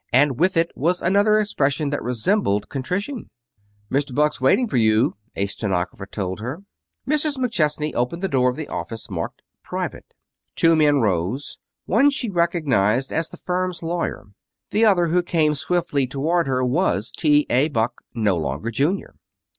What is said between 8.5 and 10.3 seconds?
the office marked "Private."